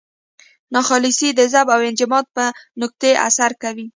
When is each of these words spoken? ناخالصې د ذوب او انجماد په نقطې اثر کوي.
ناخالصې 0.73 1.29
د 1.35 1.41
ذوب 1.51 1.67
او 1.75 1.79
انجماد 1.89 2.25
په 2.35 2.43
نقطې 2.81 3.11
اثر 3.27 3.51
کوي. 3.61 3.87